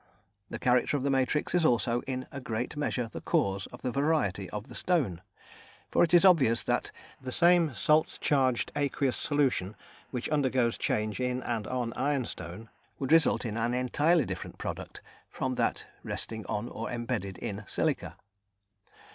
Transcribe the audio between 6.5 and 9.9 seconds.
that the same salt charged aqueous solution